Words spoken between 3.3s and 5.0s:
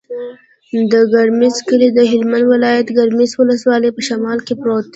ولسوالي په شمال کې پروت دی.